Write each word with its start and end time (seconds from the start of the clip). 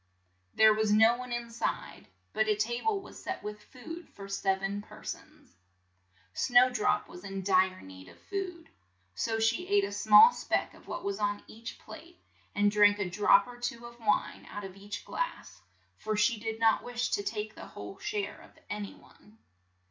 There 0.55 0.73
was 0.73 0.91
no 0.91 1.15
one 1.15 1.31
in 1.31 1.51
side, 1.51 2.07
but 2.33 2.47
a 2.47 2.55
ta 2.55 2.83
ble 2.83 3.01
was 3.01 3.21
set 3.21 3.43
with 3.43 3.61
food 3.61 4.09
for 4.09 4.27
sev 4.27 4.63
en 4.63 4.81
per 4.81 5.03
sons. 5.03 5.55
Snow 6.33 6.71
drop 6.71 7.07
was 7.07 7.23
in 7.23 7.43
dire 7.43 7.81
need 7.81 8.07
of 8.07 8.17
food, 8.19 8.69
so 9.13 9.37
she 9.37 9.67
ate 9.67 9.83
a 9.83 9.91
small 9.91 10.31
speck 10.33 10.73
of 10.73 10.87
what 10.87 11.03
was 11.03 11.19
on 11.19 11.43
each 11.45 11.77
plate, 11.77 12.19
and 12.55 12.71
drank 12.71 12.97
a 12.97 13.07
drop 13.07 13.45
or 13.45 13.59
two 13.59 13.85
of 13.85 13.99
wine 13.99 14.47
out 14.47 14.63
of 14.63 14.75
each 14.75 15.05
glass, 15.05 15.61
for 15.99 16.17
she 16.17 16.39
did 16.39 16.59
not 16.59 16.83
wish 16.83 17.11
to 17.11 17.21
take 17.21 17.53
the 17.53 17.67
whole 17.67 17.99
share 17.99 18.41
of 18.41 18.57
an 18.71 18.85
y 18.85 18.99
one. 18.99 19.37